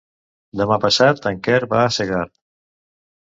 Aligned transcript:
Demà 0.61 0.77
passat 0.85 1.27
en 1.33 1.37
Quer 1.49 1.59
va 1.75 1.83
a 1.83 1.93
Segart. 1.99 2.33